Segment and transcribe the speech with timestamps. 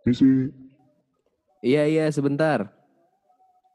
[0.00, 0.48] Misi,
[1.60, 2.72] Iya iya sebentar.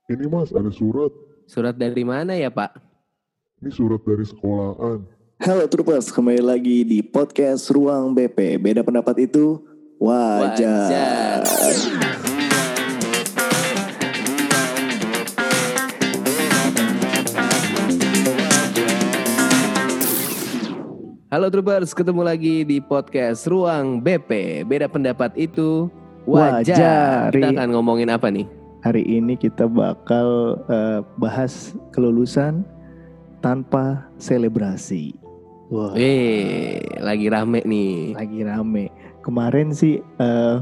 [0.09, 1.13] ini mas ada surat.
[1.45, 2.81] Surat dari mana ya Pak?
[3.61, 5.05] Ini surat dari sekolahan.
[5.37, 8.57] Halo Troopers, kembali lagi di podcast Ruang BP.
[8.57, 9.61] Beda pendapat itu
[10.01, 11.45] wajar.
[21.29, 24.63] Halo Troopers, ketemu lagi di podcast Ruang BP.
[24.63, 25.91] Beda pendapat itu
[26.25, 26.61] wajar.
[26.61, 27.29] Wajar.
[27.31, 28.45] Kita akan ngomongin apa nih?
[28.81, 32.61] Hari ini kita bakal eh, bahas kelulusan
[33.39, 35.17] tanpa selebrasi.
[35.67, 38.13] Wah, Eh, lagi rame nih.
[38.13, 38.93] lagi rame.
[39.21, 40.55] Kemarin sih eh,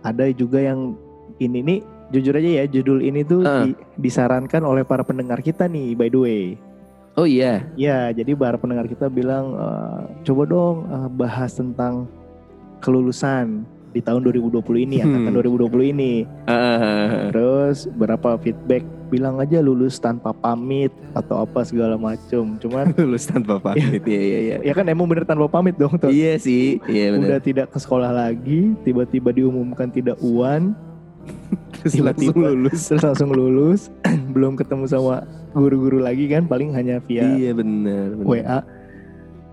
[0.00, 0.92] ada juga yang
[1.36, 3.64] ini nih jujur aja ya judul ini tuh Eh.
[3.66, 6.44] di- disarankan oleh para pendengar kita nih by the way.
[7.16, 7.64] Oh iya.
[7.74, 12.04] Ya, jadi para pendengar kita bilang eh, coba dong eh, bahas tentang
[12.78, 15.36] kelulusan di tahun 2020 ini, angkatan Hmm.
[15.36, 16.12] 2020 ini.
[16.44, 22.54] Ah, Terus berapa feedback bilang aja lulus tanpa pamit atau apa segala macem.
[22.56, 23.98] Cuman lulus tanpa pamit.
[24.00, 24.56] Iya iya iya.
[24.62, 26.08] ya kan emang bener tanpa pamit dong tuh.
[26.08, 26.78] Iya sih.
[26.84, 27.26] Iya benar.
[27.26, 30.78] Udah tidak ke sekolah lagi, tiba-tiba diumumkan tidak uan,
[31.76, 32.48] Terus langsung tiba-tiba.
[32.52, 32.80] lulus.
[32.86, 33.80] terus langsung lulus,
[34.34, 38.14] belum ketemu sama guru-guru lagi kan, paling hanya via Iya benar.
[38.14, 38.26] benar.
[38.26, 38.58] WA.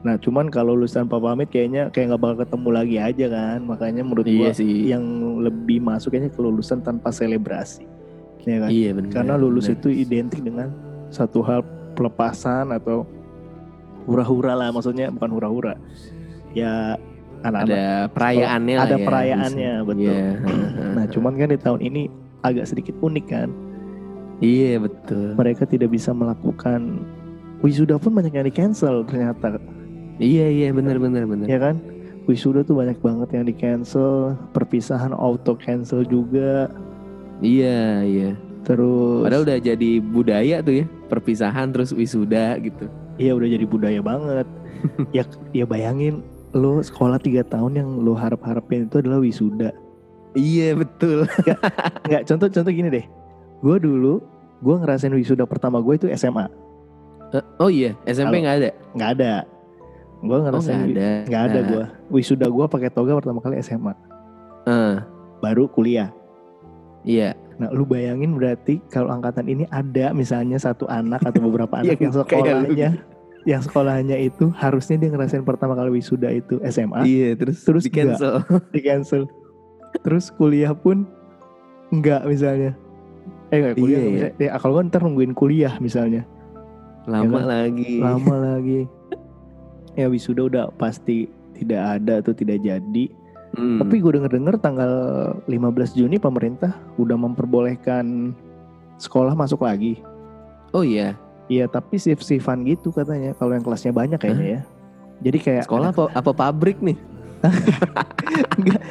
[0.08, 3.60] Nah, cuman kalau lulus tanpa pamit kayaknya kayak nggak bakal ketemu lagi aja kan.
[3.68, 4.88] Makanya menurut Iya gua sih.
[4.88, 5.04] yang
[5.44, 7.84] lebih masuk kayaknya kelulusan tanpa selebrasi.
[8.48, 8.70] Ya kan?
[8.72, 9.12] Iya benar.
[9.12, 9.84] Karena lulus benar.
[9.84, 10.72] itu identik dengan
[11.12, 11.60] satu hal
[12.00, 13.04] pelepasan atau
[14.08, 15.76] hura-hura lah maksudnya bukan hura-hura.
[16.56, 16.96] Ya
[17.44, 17.86] anak-anak ada
[18.16, 19.88] perayaannya lah ada ya, perayaannya, bisa.
[19.92, 20.08] betul.
[20.08, 20.24] Iya.
[20.96, 22.02] Nah, cuman kan di tahun ini
[22.48, 23.52] agak sedikit unik kan.
[24.40, 25.36] Iya betul.
[25.36, 27.04] Mereka tidak bisa melakukan
[27.60, 29.60] wisuda pun banyak yang di cancel ternyata.
[30.18, 31.46] Iya iya benar benar benar.
[31.46, 31.78] ya kan
[32.26, 36.68] wisuda tuh banyak banget yang di cancel perpisahan auto cancel juga
[37.38, 38.30] Iya iya.
[38.64, 42.90] terus Padahal udah jadi budaya tuh ya perpisahan terus wisuda gitu.
[43.16, 44.48] iya udah jadi budaya banget
[45.16, 49.70] ya ya bayangin lo sekolah tiga tahun yang lo harap harapin itu adalah wisuda
[50.34, 51.26] Iya betul.
[52.04, 53.06] nggak contoh contoh gini deh
[53.58, 54.22] gue dulu
[54.60, 56.50] gue ngerasain wisuda pertama gue itu SMA
[57.30, 58.70] Eh, oh iya SMP nggak ada.
[58.94, 59.32] nggak ada
[60.20, 61.10] gue Oh ngerasain nggak wi- ada.
[61.24, 63.94] nggak ada gue wisuda gue pakai toga pertama kali SMA
[64.64, 64.96] Eh,
[65.40, 66.12] baru kuliah
[67.02, 67.32] iya.
[67.58, 72.22] Nah, lu bayangin berarti kalau angkatan ini ada misalnya satu anak atau beberapa anak Yang
[72.22, 72.90] sekolahnya
[73.44, 77.92] yang sekolahnya itu harusnya dia ngerasain pertama kali wisuda itu SMA Iya terus terus di
[77.92, 78.44] cancel.
[78.70, 79.26] di cancel.
[79.98, 81.08] Terus kuliah pun
[81.90, 82.76] enggak misalnya.
[83.48, 84.12] Eh enggak kuliah Iya, iya.
[84.12, 86.28] misalnya, ya, kalau kan ntar nungguin kuliah misalnya.
[87.08, 87.46] Lama Ya kan?
[87.48, 87.94] lagi.
[87.98, 88.80] Lama lagi.
[89.98, 91.26] Ya wisuda udah pasti
[91.58, 93.06] tidak ada atau tidak jadi.
[93.58, 93.82] Hmm.
[93.82, 94.92] Tapi gue denger-denger tanggal
[95.50, 98.38] 15 Juni pemerintah udah memperbolehkan
[99.02, 99.98] sekolah masuk lagi.
[100.76, 101.18] oh iya.
[101.48, 104.62] Iya tapi shift-shiftan gitu katanya kalau yang kelasnya banyak kayaknya ya.
[105.24, 107.00] Jadi kayak Sekolah apa, apa pabrik nih?
[108.58, 108.82] Enggak.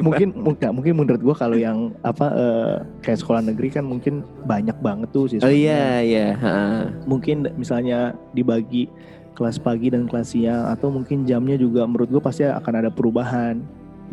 [0.00, 4.74] Mungkin mungkin mungkin menurut gua kalau yang apa eh, kayak sekolah negeri kan mungkin banyak
[4.80, 5.48] banget tuh siswanya.
[5.48, 6.28] Oh iya iya.
[6.40, 6.56] ha.
[7.04, 8.88] Mungkin misalnya dibagi
[9.34, 13.58] kelas pagi dan kelas siang atau mungkin jamnya juga menurut gua pasti akan ada perubahan.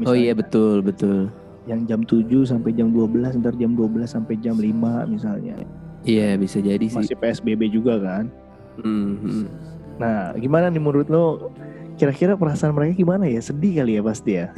[0.02, 1.20] Oh iya Misalnya betul betul.
[1.70, 5.62] Yang jam 7 sampai jam 12, ntar jam 12 sampai jam 5 misalnya.
[6.02, 6.98] Iya bisa jadi sih.
[6.98, 8.26] Masih PSBB juga kan.
[8.82, 9.46] Hmm, hmm.
[10.02, 11.54] Nah, gimana nih menurut lo?
[12.02, 13.38] Kira-kira perasaan mereka gimana ya?
[13.38, 14.50] Sedih kali ya pasti ya.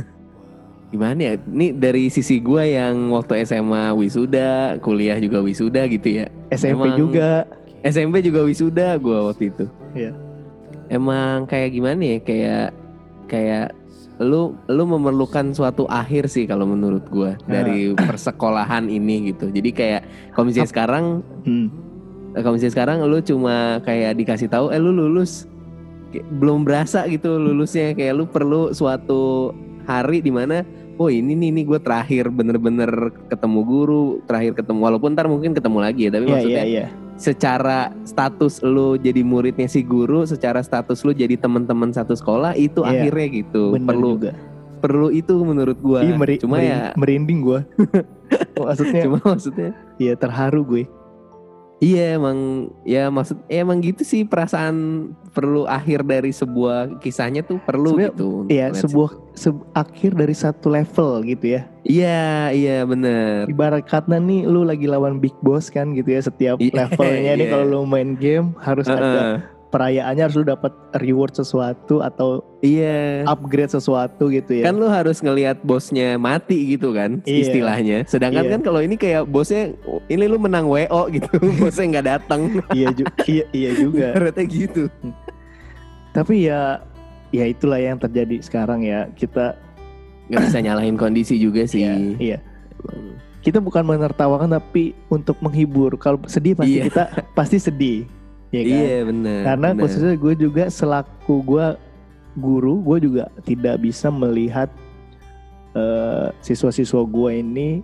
[0.95, 1.33] Gimana ya?
[1.43, 6.31] Ini dari sisi gua yang waktu SMA wisuda, kuliah juga wisuda gitu ya.
[6.53, 7.43] SMP Emang- juga.
[7.83, 9.65] SMP juga wisuda gua waktu itu.
[9.91, 10.15] Iya.
[10.93, 12.17] Emang kayak gimana ya?
[12.21, 12.67] Kayak
[13.25, 13.67] kayak
[14.21, 19.49] lu lu memerlukan suatu akhir sih kalau menurut gua dari persekolahan ini gitu.
[19.49, 20.01] Jadi kayak
[20.31, 21.05] kalau misalnya Ap- sekarang
[21.43, 21.67] Hmm.
[22.31, 25.49] kalau misalnya sekarang lu cuma kayak dikasih tahu eh lu lulus
[26.13, 29.49] belum berasa gitu lulusnya kayak lu perlu suatu
[29.83, 30.61] hari di mana
[30.95, 32.89] oh ini nih nih gue terakhir bener-bener
[33.27, 36.85] ketemu guru terakhir ketemu walaupun ntar mungkin ketemu lagi ya tapi Iya, maksudnya iya, iya.
[37.23, 42.83] Secara status lu jadi muridnya si guru secara status lu jadi teman-teman satu sekolah itu
[42.83, 44.31] Iya, akhirnya gitu Bener perlu juga.
[44.77, 47.59] perlu itu menurut gua Ih, meri- cuma meri- ya merinding gue.
[48.59, 50.83] maksudnya, cuma maksudnya iya terharu gue.
[51.83, 52.37] Iya emang
[52.87, 54.75] ya maksud ya emang gitu sih perasaan
[55.35, 58.29] perlu akhir dari sebuah kisahnya tuh perlu Sebenarnya, gitu.
[58.47, 61.61] Iya, sebuah se- akhir dari satu level gitu ya.
[61.83, 62.23] Iya
[62.55, 63.51] iya bener.
[63.51, 67.45] Ibarat kata nih lu lagi lawan big boss kan gitu ya setiap Iya, levelnya nih
[67.45, 67.51] iya.
[67.51, 69.35] kalau lu main game harus ada Heeh.
[69.73, 70.69] Perayaannya harus lu dapat
[71.01, 73.25] reward sesuatu atau Iya.
[73.25, 74.69] upgrade sesuatu gitu ya.
[74.69, 77.41] Kan lu harus ngelihat bosnya mati gitu kan Iya.
[77.41, 77.97] istilahnya.
[78.05, 78.51] Sedangkan Iya.
[78.53, 79.73] kan kalau ini kayak bosnya
[80.07, 81.27] ini lu menang WO gitu,
[81.59, 82.41] bosnya nggak datang.
[82.71, 84.13] iya, ju- iya, iya juga.
[84.13, 84.83] Ibaratnya gitu.
[86.13, 86.77] Tapi ya
[87.33, 89.09] ya itulah yang terjadi sekarang ya.
[89.11, 89.57] Kita
[90.23, 91.83] Nggak bisa nyalahin kondisi juga sih.
[91.83, 92.37] ya, iya.
[93.43, 95.99] Kita bukan menertawakan tapi untuk menghibur.
[95.99, 96.83] Kalau sedih pasti Iya.
[96.87, 97.03] kita
[97.35, 98.07] pasti sedih.
[98.53, 98.69] Ya kan?
[98.77, 99.39] Iya benar.
[99.49, 99.81] Karena benar.
[99.81, 101.67] khususnya gue juga selaku gue
[102.37, 104.69] guru, gue juga tidak bisa melihat
[105.73, 107.81] eh, siswa-siswa gue ini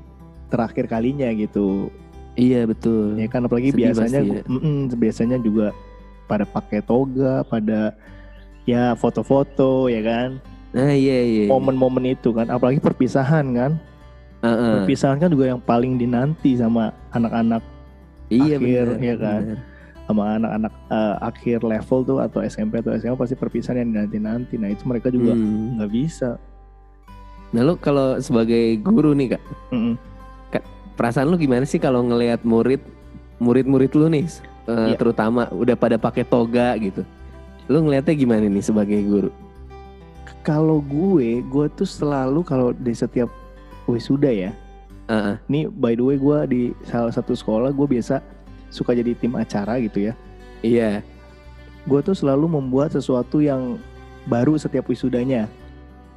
[0.54, 1.90] terakhir kalinya gitu.
[2.38, 3.18] Iya betul.
[3.18, 4.42] Ya kan apalagi Sedih biasanya pasti ya.
[4.46, 5.74] mm-mm, biasanya juga
[6.30, 7.98] pada pakai toga, pada
[8.70, 10.30] ya foto-foto ya kan.
[10.70, 11.46] Nah iya iya.
[11.50, 13.72] Momen-momen itu kan, apalagi perpisahan kan.
[14.46, 14.86] Heeh.
[14.86, 17.66] Perpisahan kan juga yang paling dinanti sama anak-anak
[18.30, 19.02] Iya akhir, benar.
[19.02, 19.42] ya kan?
[19.42, 19.60] benar.
[20.10, 24.58] Sama anak-anak eh, akhir level tuh atau SMP atau SMA pasti perpisahan yang dinanti-nanti.
[24.58, 25.78] Nah, itu mereka juga Hmm.
[25.78, 26.42] nggak bisa.
[27.50, 29.98] Nah lu kalau sebagai guru nih kak, Mm-mm.
[30.94, 32.82] perasaan lu gimana sih kalau ngelihat murid
[33.38, 34.26] murid-murid lu nih,
[34.68, 34.98] eh, Iya.
[34.98, 37.02] terutama udah pada pakai toga gitu.
[37.66, 39.30] Lu ngelihatnya gimana nih sebagai guru?
[40.42, 43.30] Kalau gue, gue tuh selalu kalau di setiap
[43.86, 44.52] wisuda ya.
[45.10, 45.36] Heeh.
[45.50, 48.22] Nih by the way gue di salah satu sekolah gue biasa
[48.70, 50.14] suka jadi tim acara gitu ya.
[50.62, 51.02] Iya.
[51.88, 53.78] Gue tuh selalu membuat sesuatu yang
[54.26, 55.50] baru setiap wisudanya.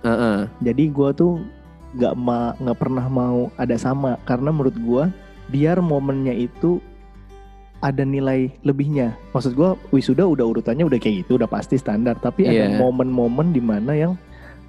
[0.03, 0.51] Heeh.
[0.61, 1.41] Jadi gue tuh
[1.93, 5.05] nggak ma nggak pernah mau ada sama karena menurut gue
[5.53, 6.81] biar momennya itu
[7.83, 9.19] ada nilai lebihnya.
[9.35, 12.15] Maksud gue wisuda udah urutannya udah kayak gitu, udah pasti standar.
[12.19, 12.79] Tapi ada Iya.
[12.79, 14.15] momen-momen di mana yang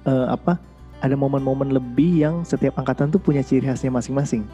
[0.04, 0.58] eh, apa?
[1.00, 4.44] Ada momen-momen lebih yang setiap angkatan tuh punya ciri khasnya masing-masing.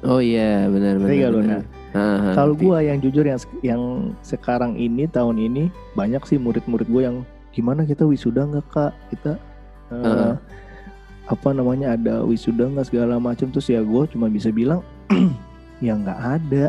[0.00, 1.32] Oh iya benar benar.
[1.32, 1.44] Benar.
[1.44, 1.62] Nah?
[1.90, 3.82] Heeh, Kalau gue yang jujur yang yang
[4.22, 7.16] sekarang ini tahun ini banyak sih murid-murid gue yang
[7.50, 8.92] gimana kita wisuda nggak kak?
[9.10, 9.34] Kita
[9.90, 10.34] eh, Heeh.
[11.26, 14.80] apa namanya ada wisuda nggak segala macam terus ya gue cuma bisa bilang
[15.84, 16.66] ya nggak ada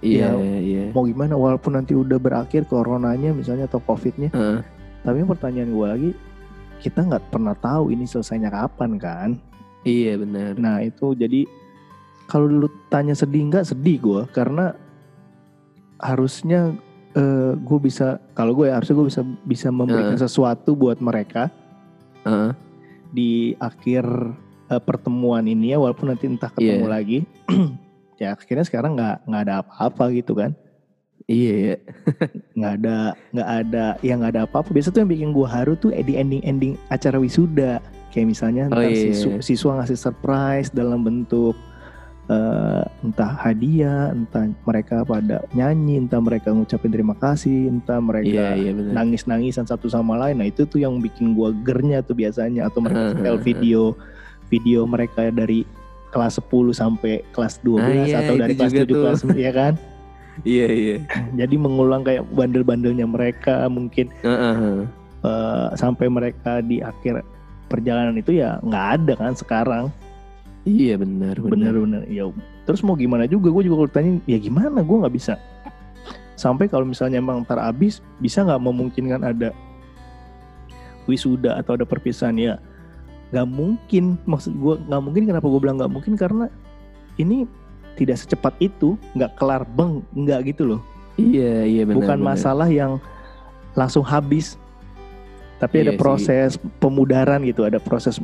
[0.00, 0.84] Iya ya, iya.
[0.96, 4.64] mau gimana walaupun nanti udah berakhir coronanya misalnya atau covidnya Heeh.
[5.04, 6.10] tapi pertanyaan gue lagi
[6.80, 9.30] kita nggak pernah tahu ini selesainya kapan kan
[9.84, 10.56] Iya benar.
[10.56, 11.44] nah itu jadi
[12.30, 14.72] kalau lu tanya sedih nggak sedih gue karena
[15.98, 16.72] harusnya
[17.58, 21.50] gue bisa kalau gue ya harusnya gue bisa bisa memberikan sesuatu buat mereka
[22.22, 22.54] Heeh.
[23.10, 24.06] di akhir
[24.70, 26.94] eh, pertemuan ini ya walaupun nanti entah ketemu Iya.
[26.94, 27.18] lagi
[28.22, 30.54] ya akhirnya sekarang nggak nggak ada apa-apa gitu kan
[31.26, 31.76] Iya ya.
[32.58, 32.96] nggak ada
[33.34, 36.42] nggak ada yang nggak ada apa-apa biasa tuh yang bikin gua haru tuh di ending
[36.42, 37.78] ending acara wisuda
[38.10, 39.10] kayak misalnya Oh, ntar iya.
[39.10, 41.54] siswa, siswa ngasih surprise dalam bentuk
[42.30, 48.46] eh, entah hadiah entah mereka pada nyanyi entah mereka ngucapin terima kasih entah Iya mereka
[48.54, 48.92] iya benar.
[48.94, 50.38] nangis-nangisan satu sama lain.
[50.38, 53.82] Nah itu tuh yang bikin gua gernya tuh biasanya atau mereka setel video
[54.46, 55.66] video mereka dari
[56.08, 59.02] kelas 10 sampai kelas 12 Ah, iya, atau dari kelas 7 tuh.
[59.04, 59.74] kelas 9 ya kan.
[60.42, 60.96] Iya iya.
[61.36, 64.82] Jadi mengulang kayak bandel-bandelnya mereka mungkin Heeh, heeh.
[65.20, 67.20] eh, sampai mereka di akhir
[67.66, 69.84] perjalanan itu ya nggak ada kan sekarang.
[70.62, 71.72] Iya benar benar.
[71.72, 72.28] Bener-bener ya.
[72.68, 75.34] Terus mau gimana juga gue juga kalau ditanya ya gimana gue nggak bisa.
[76.36, 79.52] Sampai kalau misalnya emang ntar abis bisa nggak memungkinkan ada
[81.04, 82.54] wisuda atau ada perpisahan ya
[83.30, 86.46] nggak mungkin maksud gue nggak mungkin kenapa gue bilang nggak mungkin karena
[87.16, 87.46] ini
[87.94, 90.80] tidak secepat itu nggak kelar beng nggak gitu loh
[91.14, 91.96] Iya iya benar.
[92.00, 92.28] bukan benar.
[92.34, 92.96] masalah yang
[93.74, 94.58] langsung habis
[95.58, 96.00] tapi ada Iya sih.
[96.00, 98.18] proses pemudaran gitu ada proses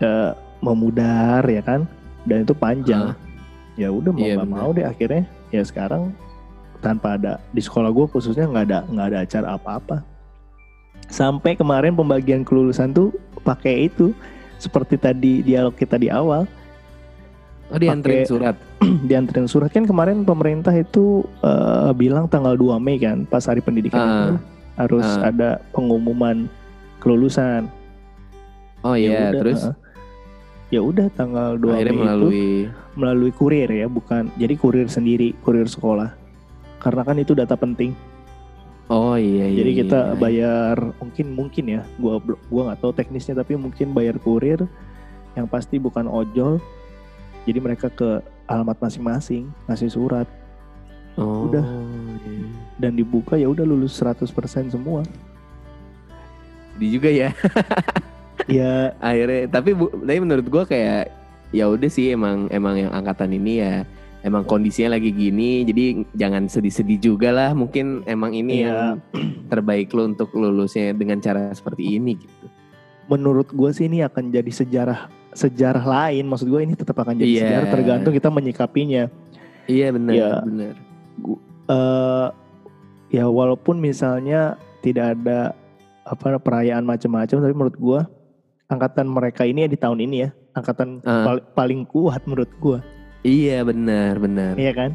[0.00, 1.84] eh, memudar ya kan?
[2.24, 3.14] Dan itu panjang.
[3.74, 4.58] Ya udah mau Iya, nggak benar.
[4.58, 5.22] mau deh akhirnya.
[5.48, 6.10] Ya sekarang
[6.78, 9.96] tanpa ada di sekolah gue khususnya nggak ada nggak ada acara apa-apa.
[11.08, 14.12] Sampai kemarin pembagian kelulusan tuh pakai itu.
[14.58, 16.42] Seperti tadi dialog kita di awal.
[17.68, 18.56] Oh dianterin surat.
[19.08, 19.70] dianterin surat.
[19.70, 24.10] Kan kemarin pemerintah itu eh, bilang tanggal 2 Mei kan pas hari pendidikan Ah.
[24.10, 24.34] itu.
[24.74, 25.30] Harus Ah.
[25.30, 26.50] ada pengumuman
[26.98, 27.70] kelulusan.
[28.80, 29.60] Oh iya udah, terus?
[29.64, 29.74] eh,
[30.68, 32.36] ya udah tanggal 2 akhirnya Mei melalui
[32.68, 36.12] itu melalui kurir ya, bukan jadi kurir sendiri, kurir sekolah.
[36.82, 37.94] Karena kan itu data penting.
[38.88, 39.60] Oh iya iya.
[39.60, 40.16] jadi kita iya.
[40.16, 44.64] bayar mungkin mungkin ya, gua gua nggak tahu teknisnya tapi mungkin bayar kurir
[45.36, 46.58] yang pasti bukan ojol.
[47.46, 50.28] Jadi mereka ke alamat masing-masing ngasih surat
[51.18, 51.66] Oh, udah.
[52.30, 52.46] iya.
[52.78, 54.30] dan dibuka ya udah lulus 100%
[54.70, 55.02] semua.
[56.78, 57.34] Di juga ya
[58.48, 61.12] ya akhirnya tapi bu, tapi menurut gua kayak
[61.48, 63.74] ya udah sih emang emang yang angkatan ini ya
[64.20, 68.68] emang kondisinya lagi gini jadi jangan sedih-sedih juga lah mungkin emang ini Iya.
[68.68, 68.80] yang
[69.46, 72.46] terbaik lo untuk lulusnya dengan cara seperti ini gitu
[73.08, 77.30] menurut gue sih ini akan jadi sejarah sejarah lain maksud gue ini tetap akan jadi
[77.30, 77.40] Iya.
[77.46, 79.08] sejarah tergantung kita menyikapinya
[79.64, 80.30] iya benar Iya.
[80.44, 80.74] benar
[81.68, 82.26] eh
[83.08, 85.56] ya walaupun misalnya tidak ada
[86.04, 88.00] apa perayaan macam-macam tapi menurut gua
[88.68, 90.30] angkatan mereka ini ya di tahun ini ya.
[90.54, 91.24] Angkatan Ah.
[91.24, 92.78] pal- paling kuat menurut gua.
[93.22, 94.54] Iya benar benar.
[94.54, 94.90] Iya kan?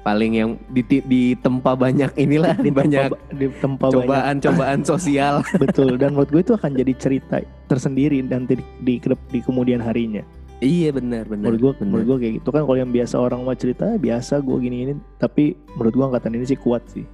[0.00, 3.96] Paling yang di, ditempa banyak inilah banyak di tempat banyak.
[4.00, 5.44] cobaan-cobaan sosial.
[5.54, 7.36] Betul dan menurut gue itu akan jadi cerita
[7.68, 10.24] tersendiri nanti di, di, kedep- di kemudian harinya.
[10.58, 11.86] Iya benar benar menurut gua benar.
[11.86, 12.48] menurut gua kayak gitu.
[12.50, 15.44] Kan kalau yang biasa orang mau cerita biasa gua gini ini tapi
[15.76, 17.04] menurut gua angkatan ini sih kuat sih.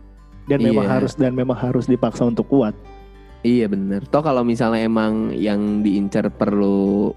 [0.45, 0.93] Dan memang Iya.
[0.95, 2.77] harus dan memang harus dipaksa untuk kuat
[3.45, 4.09] Iya bener.
[4.09, 7.13] Toh kalau misalnya emang yang diincar perlu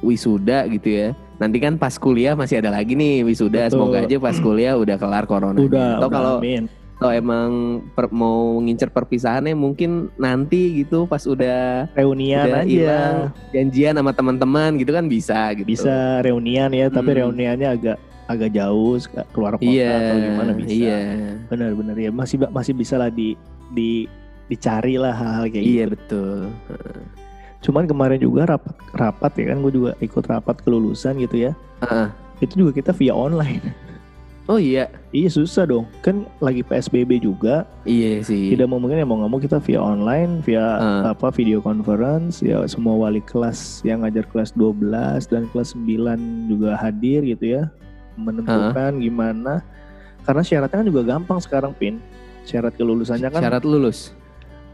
[0.00, 1.08] wisuda gitu ya.
[1.38, 3.68] Nanti kan pas kuliah masih ada lagi nih wisuda.
[3.68, 3.76] Betul.
[3.76, 5.60] Semoga aja pas kuliah udah kelar corona.
[5.60, 6.36] udah Toh udah, kalau
[6.98, 13.16] toh emang per- mau ngincer perpisahannya mungkin nanti gitu pas udah reunian udah aja hilang
[13.54, 15.78] janjian sama teman-teman gitu kan bisa gitu.
[15.78, 17.18] bisa reunian ya tapi Hmm.
[17.22, 17.96] reuniannya agak
[18.26, 18.98] agak jauh
[19.30, 19.94] keluar kota Iya.
[19.94, 20.98] atau gimana bisa Iya.
[21.46, 23.38] benar-benar ya masih masih bisa lah di
[23.70, 24.10] di
[24.48, 26.38] dicari lah hal-hal kayak Iya gitu betul.
[27.58, 32.08] cuman kemarin juga rapat rapat ya kan gue juga ikut rapat kelulusan gitu ya Heeh.
[32.40, 33.62] itu juga kita via online
[34.48, 34.88] Oh iya.
[35.12, 38.48] iya susah dong kan lagi psbb juga Iya sih.
[38.48, 41.12] tidak memungkinkan ya mau nggak mau kita via online via Ah.
[41.12, 44.88] apa video conference ya semua wali kelas yang ngajar kelas 12
[45.26, 46.16] dan kelas 9
[46.48, 47.68] juga hadir gitu ya
[48.16, 49.60] menentukan gimana
[50.24, 52.00] karena syaratnya kan juga gampang sekarang pin
[52.42, 54.16] syarat kelulusannya kan Syarat lulus.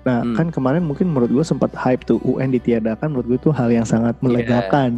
[0.04, 0.34] Nah hmm.
[0.34, 3.84] kan kemarin mungkin menurut gue sempat hype tuh UN ditiadakan menurut gue itu hal yang
[3.84, 4.23] sangat Iya.
[4.23, 4.90] melegakan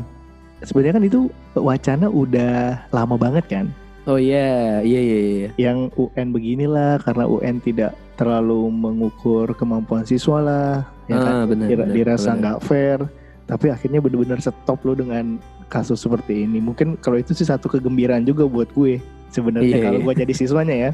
[0.61, 1.21] sebenarnya kan itu
[1.55, 2.55] wacana udah
[2.91, 3.67] lama banget kan
[4.05, 5.49] Oh iya, iya iya iya.
[5.59, 10.71] yang UN beginilah karena UN tidak terlalu mengukur kemampuan siswa lah
[11.07, 11.67] ya kan Ah, benar.
[11.67, 12.99] Dira- benar, dirasa nggak fair
[13.45, 18.23] tapi akhirnya benar-benar stop lo dengan kasus seperti ini mungkin kalau itu sih satu kegembiraan
[18.23, 20.05] juga buat gue sebenarnya Iya, kalau iya.
[20.05, 20.91] gue jadi siswanya ya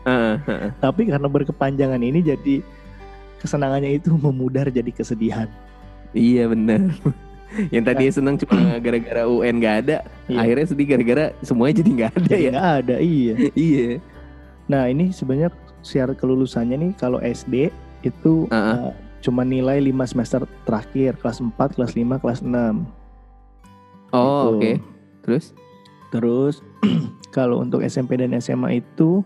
[0.00, 0.70] Heeh, heeh.
[0.78, 2.54] tapi karena berkepanjangan ini jadi
[3.38, 5.48] kesenangannya itu memudar jadi kesedihan
[6.10, 6.88] Iya benar.
[7.74, 9.96] Yang tadi senang cuma gara-gara UN gak ada,
[10.28, 10.36] Iya.
[10.40, 12.50] akhirnya sedih gara-gara semuanya jadi nggak ada Jadi ya.
[12.52, 13.34] nggak ada iya
[13.72, 13.88] Iya.
[14.68, 15.48] nah ini sebenarnya
[15.80, 17.72] syarat kelulusannya nih kalau SD
[18.04, 22.84] itu Ah, uh, cuma nilai 5 semester terakhir kelas 4, kelas 5, kelas 6
[24.10, 24.60] Oh oke.
[24.60, 24.80] Gitu.
[25.24, 25.44] Terus?
[26.08, 26.54] Terus
[27.36, 29.20] kalau untuk SMP dan SMA itu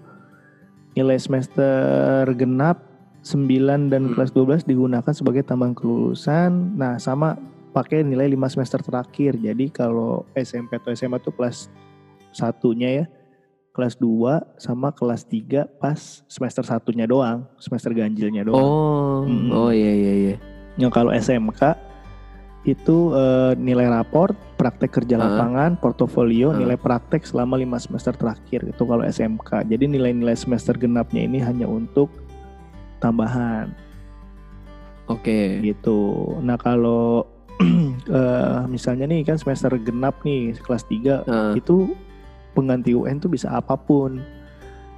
[0.94, 2.82] nilai semester genap
[3.22, 4.12] 9 dan Hmm.
[4.12, 6.74] kelas 12 digunakan sebagai tambahan kelulusan.
[6.74, 7.38] Nah, sama
[7.70, 9.38] pakai nilai 5 semester terakhir.
[9.38, 11.70] Jadi kalau SMP atau SMA tuh kelas
[12.30, 13.04] satunya ya,
[13.70, 18.60] kelas 2 sama kelas 3 pas semester satunya doang, semester ganjilnya doang.
[18.60, 19.48] Oh, Hmm.
[19.50, 20.36] oh iya iya iya.
[20.76, 21.78] Yang kalau SMK
[22.62, 26.58] itu eh, nilai raport, praktek kerja lapangan, portofolio, Ah.
[26.58, 29.66] nilai praktek selama lima semester terakhir itu kalau SMK.
[29.66, 32.10] Jadi nilai-nilai semester genapnya ini hanya untuk
[33.02, 33.74] tambahan
[35.10, 35.58] Oke.
[35.60, 36.38] gitu.
[36.40, 37.26] Nah kalau
[38.08, 41.52] eh, misalnya nih kan semester genap nih kelas 3 Heeh.
[41.58, 41.92] itu
[42.54, 44.22] pengganti UN tuh bisa apa pun.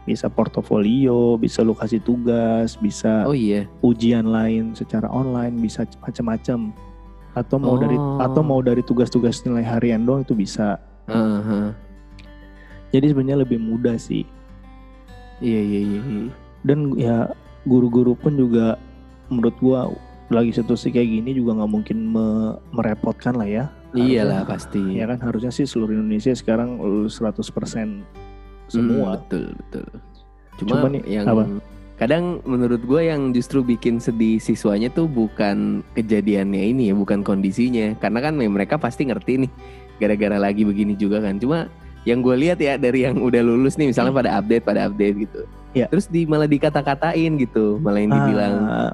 [0.05, 3.65] Bisa portofolio, bisa lokasi tugas, bisa Oh iya.
[3.81, 6.77] ujian lain secara online bisa macam-macam
[7.33, 8.21] atau mau dari Oh.
[8.21, 10.77] atau mau dari tugas-tugas nilai harian doang itu bisa
[11.09, 11.71] Heeh, heeh.
[12.93, 14.23] jadi sebenarnya lebih mudah sih
[15.43, 16.01] Iya iya iya.
[16.05, 16.25] iya.
[16.63, 17.17] dan ya
[17.65, 18.77] guru-guru pun juga
[19.27, 19.81] menurut gua
[20.27, 24.83] lagi situasi kayak gini juga nggak mungkin me- merepotkan lah ya Iyalah Harusnya- pasti.
[24.95, 28.03] ya kan harusnya sih seluruh Indonesia sekarang lulus 100%
[28.67, 29.87] semua Hmm, betul betul.
[30.57, 31.45] Cuma, Cuma nih, yang apa?
[31.95, 37.95] kadang menurut gue yang justru bikin sedih siswanya tuh bukan kejadiannya ini ya, bukan kondisinya.
[37.95, 39.51] Karena kan mereka pasti ngerti nih
[39.97, 41.39] gara-gara lagi begini juga kan.
[41.39, 41.71] Cuma
[42.03, 45.41] yang gue lihat ya dari yang udah lulus nih misalnya pada update pada update gitu.
[45.75, 45.87] Ya.
[45.91, 48.93] Terus di malah dikata-katain gitu, malah yang dibilang Ah,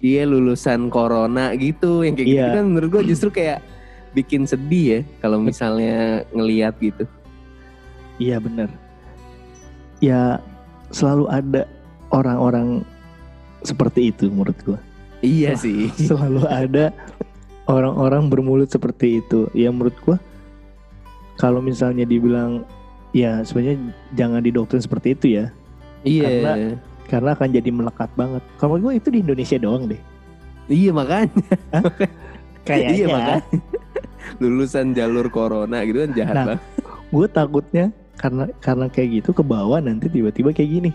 [0.00, 2.56] dia lulusan corona gitu, yang kayak gitu Iya.
[2.56, 3.60] kan menurut gue justru kayak
[4.12, 7.04] bikin sedih ya kalau misalnya ngelihat gitu.
[8.16, 8.68] iya bener
[9.98, 10.36] ya
[10.92, 11.64] selalu ada
[12.12, 12.84] orang-orang
[13.62, 14.78] seperti itu menurut gua
[15.22, 15.80] Iya Wah, sih.
[16.10, 16.90] selalu ada
[17.64, 19.46] orang-orang bermulut seperti itu.
[19.54, 20.18] Ya menurut gua
[21.38, 22.66] kalau misalnya dibilang
[23.14, 23.78] ya sebenarnya
[24.12, 25.44] jangan didoktrin seperti itu ya,
[26.02, 26.28] Iya.
[26.28, 26.58] Karena-
[27.04, 28.42] karena akan jadi melekat banget.
[28.56, 30.00] Kalau gua itu di Indonesia doang deh.
[30.66, 31.42] Iya makanya.
[32.66, 32.94] Kayaknya.
[32.94, 33.42] Iya makanya.
[34.40, 36.60] Lulusan jalur corona gitu kan jahat Nah, banget.
[37.10, 37.84] Gue takutnya
[38.16, 40.90] karena karena kayak gitu ke bawah nanti tiba-tiba kayak gini.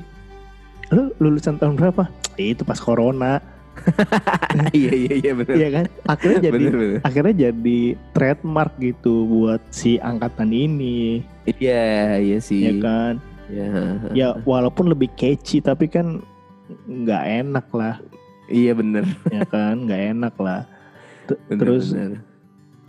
[0.90, 2.08] Lu lulusan tahun berapa?
[2.36, 3.44] "Eh, Itu pas corona,
[4.72, 5.54] iya iya iya benar.
[5.54, 5.86] iya kan?
[6.08, 7.00] Akhirnya jadi Bener bener.
[7.04, 7.80] akhirnya jadi
[8.12, 12.64] trademark gitu buat si angkatan ini, Iya iya sih.
[12.64, 13.14] ya kan?
[13.48, 13.68] Iya.
[14.12, 16.20] Ya walaupun lebih catchy tapi kan
[16.84, 17.96] nggak enak lah,
[18.46, 19.08] Iya bener.
[19.27, 19.84] ya kan?
[19.84, 20.62] Nggak enak lah.
[21.25, 22.20] T- bener, terus bener.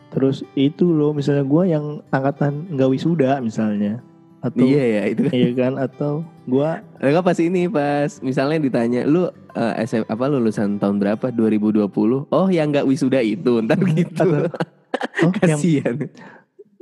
[0.08, 4.00] terus itu loh misalnya gua yang angkatan nggak wisuda misalnya
[4.38, 5.32] atau Iya ya itu kan.
[5.38, 6.12] iya kan atau
[6.44, 11.90] gua Enggak pas ini pas misalnya ditanya lu eh, SM apa lulusan tahun berapa 2020
[12.24, 14.54] oh yang nggak wisuda itu ntar gitu Atau-
[15.26, 15.94] oh yang kasihan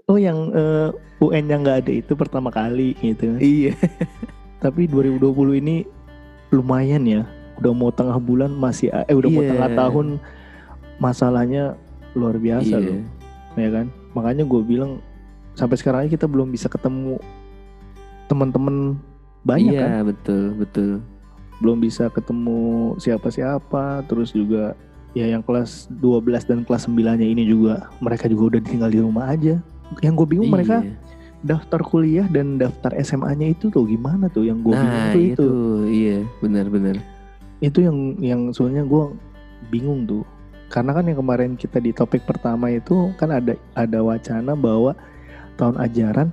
[0.07, 3.35] oh yang eh, UN yang nggak ada itu pertama kali gitu.
[3.43, 3.75] Iya.
[4.65, 5.77] Tapi 2020 ini
[6.55, 7.23] lumayan ya.
[7.59, 9.51] Udah mau tengah bulan masih eh udah mau Iya.
[9.55, 10.07] tengah tahun
[11.03, 11.65] masalahnya
[12.15, 12.87] luar biasa iya.
[12.87, 13.01] loh.
[13.59, 13.87] Ya kan?
[14.15, 15.03] Makanya gue bilang
[15.57, 17.19] sampai sekarang aja kita belum bisa ketemu
[18.29, 19.01] teman-teman
[19.47, 19.91] banyak kan?
[19.91, 20.91] iya betul betul.
[21.59, 24.77] Belum bisa ketemu siapa-siapa terus juga
[25.17, 29.01] ya yang kelas 12 dan kelas 9 nya ini juga mereka juga udah tinggal di
[29.01, 29.57] rumah aja
[30.03, 30.95] yang gue bingung mereka Iya.
[31.45, 34.43] daftar kuliah dan daftar SMA-nya itu tuh gimana tuh?
[34.43, 35.33] Yang gue bingung nah tuh itu.
[35.33, 35.49] itu.
[35.87, 36.97] Iya benar-benar
[37.57, 39.05] itu yang yang soalnya gue
[39.69, 40.25] bingung tuh.
[40.67, 44.93] Karena kan yang kemarin kita di topik pertama itu kan ada ada wacana bahwa
[45.55, 46.29] tahun ajaran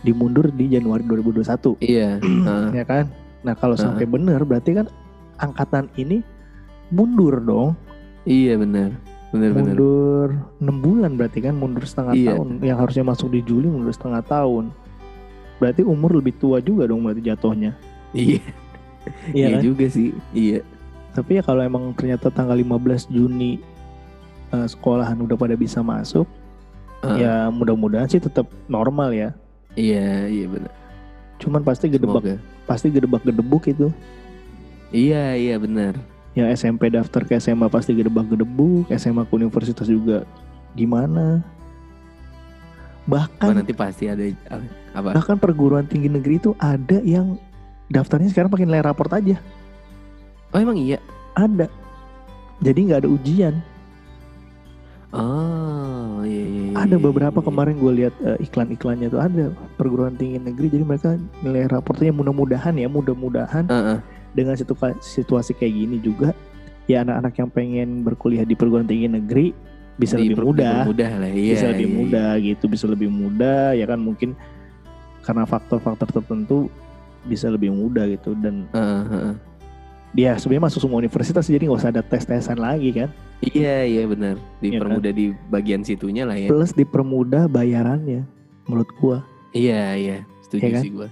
[0.00, 2.66] dimundur di Januari 2021 iya Heeh.
[2.72, 3.04] ya kan?
[3.42, 3.84] Nah kalau Heeh.
[3.84, 4.86] sampai benar berarti kan
[5.36, 6.22] angkatan ini
[6.88, 7.74] mundur dong.
[8.24, 8.94] Iya benar
[9.34, 10.28] benar-benar mundur
[10.62, 12.38] 6 bulan berarti kan mundur setengah Iya.
[12.38, 12.48] tahun.
[12.62, 14.70] Yang harusnya masuk di Juli mundur setengah tahun.
[15.58, 17.74] Berarti umur lebih tua juga dong berarti jatuhnya.
[18.14, 18.38] Iya.
[19.34, 19.62] Iya iya kan?
[19.66, 20.14] juga sih.
[20.30, 20.62] Iya.
[21.12, 23.58] Tapi ya kalau emang ternyata tanggal 15 Juni
[24.48, 26.24] eh, sekolahan udah pada bisa masuk
[27.02, 27.26] Heeh.
[27.26, 29.34] ya mudah-mudahan sih tetap normal ya.
[29.74, 30.72] Iya iya benar
[31.34, 32.36] cuman pasti gedebak Semoga.
[32.64, 33.90] pasti gedebak gedebuk itu.
[34.94, 35.98] Iya iya benar
[36.34, 40.26] yang SMP daftar ke SMA pasti gedebak gedebuk SMA ke universitas juga
[40.74, 41.42] gimana?
[43.04, 44.24] Oh, bahkan nanti pasti ada
[44.96, 45.14] apa?
[45.14, 47.36] bahkan perguruan tinggi negeri itu ada yang
[47.92, 49.38] daftarnya sekarang pakai nilai raport aja.
[50.50, 50.98] Oh emang iya?
[51.38, 51.70] Ada.
[52.62, 53.54] Jadi nggak ada ujian.
[55.14, 57.46] Oh iya iya, iya ada iya, beberapa iya.
[57.46, 59.54] kemarin gue lihat eh, iklan-iklannya tuh ada.
[59.78, 61.14] Perguruan tinggi negeri jadi mereka
[61.46, 63.98] nilai raportnya mudah-mudahan ya mudah-mudahan Heeh.
[64.34, 66.34] Dengan situ- situasi kayak gini juga
[66.84, 69.46] ya anak-anak yang pengen berkuliah di perguruan tinggi negeri
[69.94, 71.98] bisa Di- lebih mudah mudah lah iya bisa lebih iya, iya.
[72.02, 74.34] mudah gitu bisa lebih mudah ya kan mungkin
[75.22, 76.68] karena faktor-faktor tertentu
[77.24, 79.34] bisa lebih mudah gitu dan Heeh, heeh.
[80.12, 83.08] dia sebenarnya masuk semua universitas jadi nggak usah ada tes-tesan lagi kan
[83.40, 86.48] Iya iya benar Iya dipermudah di bagian situnya lah ya.
[86.48, 88.24] plus dipermudah bayarannya
[88.64, 89.18] menurut gua
[89.52, 90.82] Iya iya setuju Iya kan?
[90.82, 91.08] sih gua.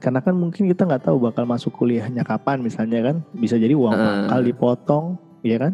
[0.00, 3.92] Karena kan mungkin kita nggak tahu bakal masuk kuliahnya kapan misalnya kan bisa jadi uang
[3.92, 4.04] Heeh.
[4.04, 5.06] pangkal dipotong
[5.44, 5.72] ya kan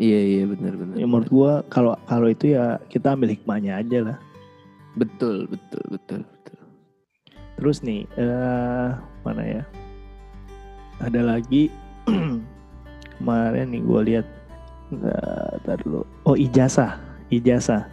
[0.00, 0.94] Iya iya benar benar.
[0.98, 4.18] ya, menurut gua kalau kalau itu ya kita ambil hikmahnya aja lah
[4.98, 6.58] betul betul betul betul.
[7.60, 8.88] terus nih eh
[9.22, 9.62] mana ya
[10.98, 11.70] ada lagi
[13.20, 14.26] kemarin nih gua lihat
[14.96, 16.98] eh, dulu oh ijazah
[17.30, 17.86] ijazah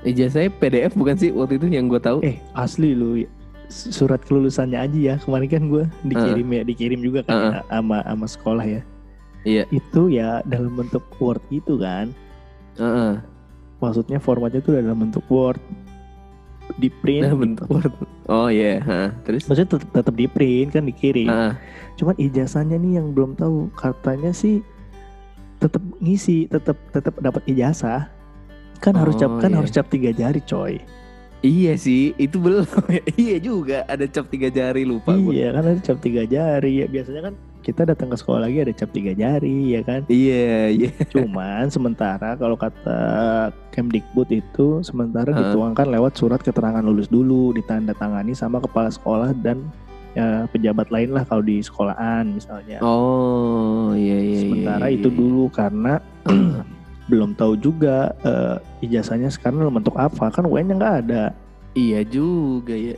[0.00, 2.24] Ijazahnya PDF bukan sih waktu itu yang gua tahu?
[2.24, 3.20] eh asli lu
[3.70, 7.52] surat kelulusannya aja ya kemarin kan gua dikirim ya dikirim juga kan Heeh.
[7.54, 8.82] ya, sama sama sekolah ya
[9.40, 9.64] Iya.
[9.72, 12.10] itu ya dalam bentuk Word gitu kan
[12.76, 13.22] Heeh.
[13.78, 15.62] maksudnya formatnya tuh dalam bentuk Word
[16.76, 17.90] di print Nah, bentuk Word.
[18.30, 19.10] Oh iya, heeh.
[19.26, 21.52] Terus maksudnya tetap, tetap di print kan dikirim Heeh.
[21.96, 24.60] cuman ijazahnya nih yang belum tahu katanya sih
[25.56, 28.08] tetap ngisi tetap tetap dapat ijazah
[28.80, 29.58] kan harus cap Oh, kan iya.
[29.60, 30.80] harus cap tiga jari coy
[31.40, 32.68] Iya sih, itu belum.
[33.16, 37.32] iya juga, ada cap tiga jari lupa iya kan ada cap tiga jari ya biasanya
[37.32, 40.90] kan kita datang ke sekolah lagi ada cap tiga jari ya kan Iya, iya.
[41.12, 43.00] cuman sementara kalau kata
[43.72, 45.52] Kemdikbud itu sementara Heeh.
[45.52, 49.60] dituangkan lewat surat keterangan lulus dulu ditandatangani sama kepala sekolah dan
[50.12, 54.40] ya, pejabat lain lah kalau di sekolahan misalnya Oh, iya iya iya.
[54.44, 55.16] sementara iya, itu iya.
[55.20, 55.94] dulu karena
[57.10, 61.24] belum tahu juga eh, ijazahnya sekarang dalam bentuk apa kan UN-nya nggak ada
[61.70, 62.94] Iya juga ya.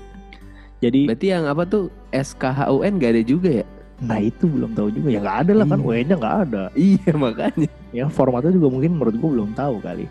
[0.79, 3.67] jadi Berarti yang apa tuh SKHUN gak ada juga ya?
[3.99, 5.87] nah itu belum tahu juga ya nggak ada lah kan Iya.
[5.87, 7.69] UN-nya nggak ada Iya makanya.
[7.91, 10.07] ya formatnya juga mungkin menurut gua belum tahu kali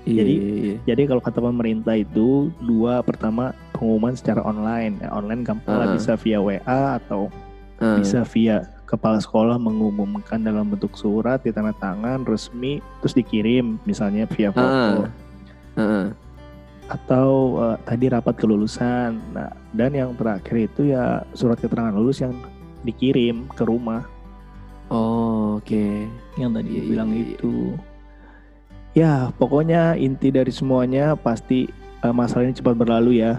[0.00, 0.76] Iya, Jadi- iya, iya.
[0.86, 5.96] jadi kalau kata pemerintah itu dua pertama pengumuman secara online ya, online gampang lah Heeh.
[5.96, 6.60] bisa via WA
[6.96, 7.28] atau
[7.76, 7.98] Heeh.
[7.98, 14.26] bisa via kepala sekolah mengumumkan dalam bentuk surat di tanda tangan resmi terus dikirim misalnya
[14.26, 15.06] via foto Heeh.
[15.78, 16.06] Heeh.
[16.90, 17.30] atau
[17.70, 19.14] eh, tadi rapat kelulusan.
[19.30, 22.34] Nah, dan yang terakhir itu ya surat keterangan lulus yang
[22.82, 24.02] dikirim ke rumah
[24.90, 25.86] Oh, oke.
[26.34, 27.22] yang tadi gue iya, bilang iya.
[27.38, 27.54] itu.
[28.90, 31.70] Ya, pokoknya inti dari semuanya pasti
[32.02, 33.38] eh, masalah ini cepat berlalu ya.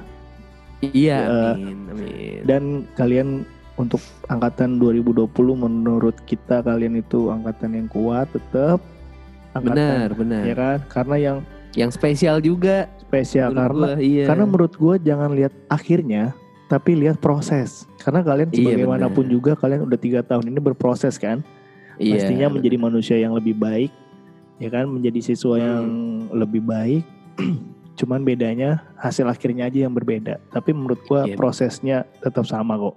[0.80, 2.40] Iya, Eh, amin, amin.
[2.48, 2.64] Dan
[2.96, 3.44] kalian
[3.82, 5.26] untuk angkatan 2020
[5.58, 8.78] menurut kita kalian itu angkatan yang kuat tetap
[9.52, 10.42] angkatan Benar, benar.
[10.46, 10.78] ya kan?
[10.88, 11.38] Karena yang
[11.72, 12.88] Yang spesial juga.
[13.02, 14.24] spesial menurut karena gua, iya.
[14.28, 16.32] karena menurut gue jangan lihat akhirnya
[16.68, 17.84] tapi lihat proses.
[17.98, 19.36] Karena kalian Iya, sebagaimanapun benar.
[19.36, 21.44] juga kalian udah tiga tahun ini berproses kan?
[21.96, 22.56] Iya, Pastinya benar.
[22.56, 23.92] menjadi manusia yang lebih baik,
[24.58, 24.88] ya kan?
[24.88, 25.60] Menjadi siswa Hmm.
[25.60, 25.84] yang
[26.34, 27.04] lebih baik.
[28.00, 30.40] Cuman bedanya hasil akhirnya aja yang berbeda.
[30.50, 31.36] Tapi menurut gua Iya.
[31.36, 32.96] prosesnya tetap sama kok.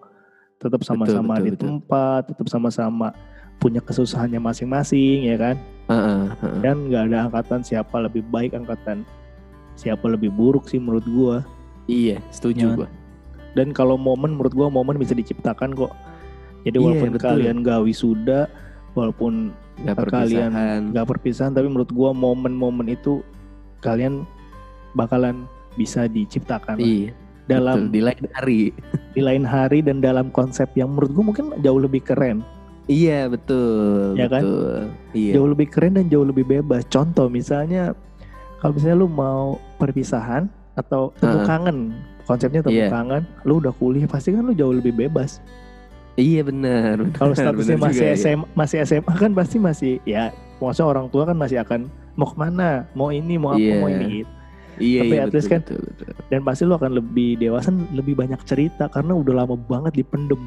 [0.64, 1.68] Tetap sama-sama di betul.
[1.68, 3.12] tempat, tetap sama-sama
[3.61, 5.57] punya kesusahannya masing-masing, ya kan?
[5.92, 6.59] Heeh, heeh.
[6.64, 9.05] Dan nggak ada angkatan siapa lebih baik angkatan
[9.77, 11.37] siapa lebih buruk sih menurut gua.
[11.85, 12.74] Iya, setuju Ya.
[12.74, 12.88] gua.
[13.53, 15.92] Dan kalau momen menurut gua momen bisa diciptakan kok.
[16.64, 17.24] Jadi Iya, walaupun betul.
[17.29, 18.40] kalian gak wisuda,
[18.96, 19.53] walaupun
[19.85, 23.27] Gak kalian nggak perpisahan tapi menurut gua momen-momen itu
[23.83, 24.22] kalian
[24.94, 27.11] bakalan bisa diciptakan lah.
[27.44, 27.92] Iya, dalam betul.
[27.92, 28.61] di lain hari.
[29.11, 32.40] di lain hari dan dalam konsep yang menurut gua mungkin jauh lebih keren
[32.85, 34.12] Iya, betul.
[34.14, 34.42] Ya kan?
[34.42, 34.76] betul.
[35.12, 35.33] Iya.
[35.35, 37.92] jauh lebih keren dan jauh lebih bebas contoh misalnya
[38.59, 41.46] kalau misalnya lu mau perpisahan atau temu Heeh.
[41.46, 41.78] kangen
[42.24, 42.88] konsepnya temu Iya.
[42.88, 45.38] kangen lu udah kuliah pasti kan lu jauh lebih bebas
[46.14, 46.96] Iya benar.
[47.12, 48.16] kalau statusnya masih juga, iya.
[48.16, 52.37] SMA masih SMA kan pasti masih ya maksudnya orang tua kan masih akan mau ke
[52.37, 53.76] mana mau ini mau apa Iya.
[53.76, 54.30] mau ini gitu.
[54.77, 56.07] Iya, Tapi iya, at least betul, kan betul, betul.
[56.27, 60.43] dan pasti lu akan lebih dewasa lebih banyak cerita karena udah lama banget dipendem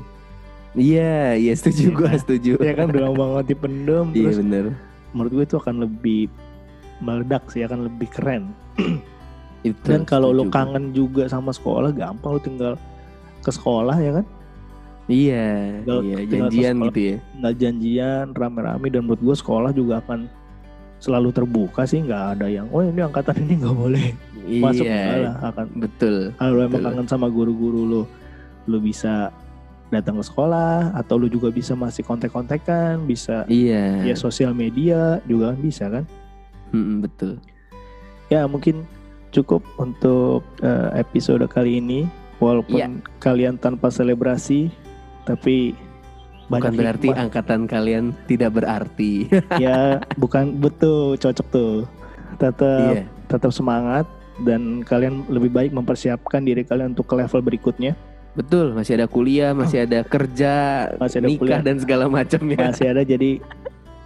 [0.74, 2.20] Iya, iya setuju Iya gua, kan?
[2.20, 2.52] setuju.
[2.60, 4.66] ya kan udah lama banget dipendem Iya terus benar.
[5.10, 6.22] menurut gue itu akan lebih
[6.98, 8.52] meledak sih akan lebih keren
[9.64, 9.80] Itu.
[9.86, 10.48] dan kalau gua.
[10.48, 12.74] kangen juga sama sekolah gampang lu tinggal
[13.40, 14.26] ke sekolah ya kan
[15.08, 15.48] Iya,
[15.82, 16.86] Tinggal- iya tinggal janjian sekolah.
[16.86, 17.16] gitu ya.
[17.34, 20.20] nggak janjian rame-rame dan menurut gue sekolah juga akan
[20.98, 24.08] selalu terbuka sih nggak ada yang oh ini angkatan ini nggak boleh
[24.58, 26.16] masuk Iya, enggak lah akan betul.
[26.34, 28.02] kalau emang kangen sama guru-guru lu
[28.66, 29.30] lu bisa
[29.88, 35.54] datang ke sekolah atau lu juga bisa masih kontak-kontakan bisa Iya, ya sosial media juga
[35.54, 36.04] kan bisa kan
[36.72, 37.40] Mm-mm, betul.
[38.28, 38.84] ya mungkin
[39.30, 42.04] cukup untuk eh, episode kali ini
[42.38, 42.88] walaupun Iya.
[43.18, 44.72] kalian tanpa selebrasi
[45.24, 45.76] tapi
[46.50, 47.24] Bukan berarti hikmah.
[47.24, 49.28] angkatan kalian tidak berarti.
[49.60, 51.74] ya bukan betul cocok tuh
[52.36, 54.06] tetap iya, tetap semangat
[54.40, 57.98] dan kalian lebih baik mempersiapkan diri kalian untuk ke level berikutnya
[58.32, 58.72] betul.
[58.72, 60.56] Masih ada kuliah, masih ada kerja,
[60.96, 61.60] Masih ada nikah kuliah.
[61.60, 62.60] dan segala macam ya.
[62.64, 63.42] masih ada jadi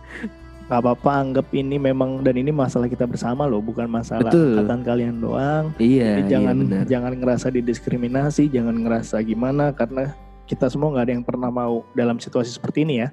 [0.65, 4.56] nggak apa-apa anggap ini memang dan ini masalah kita bersama loh bukan masalah Betul.
[4.56, 6.84] angkatan kalian doang Iya, Jadi jangan iya benar.
[6.88, 10.15] jangan ngerasa didiskriminasi, jangan ngerasa gimana karena
[10.52, 13.08] kita semua nggak ada yang pernah mau dalam situasi seperti ini ya.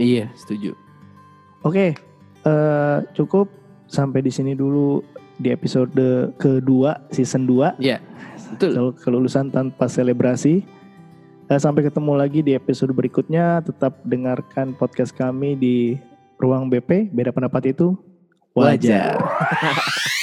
[0.00, 0.72] Iya, setuju.
[1.60, 1.92] Oke,
[2.48, 3.52] eh, cukup
[3.92, 5.04] sampai di sini dulu
[5.36, 8.00] di episode kedua season 2 Iya,
[8.56, 8.72] betul.
[8.72, 10.64] Kalau kelulusan tanpa selebrasi.
[11.48, 13.60] Eh, sampai ketemu lagi di episode berikutnya.
[13.60, 15.76] Tetap dengarkan podcast kami di
[16.40, 17.12] Ruang BP.
[17.12, 17.96] Beda pendapat itu
[18.56, 19.16] wajar.
[19.20, 20.08] Wajar.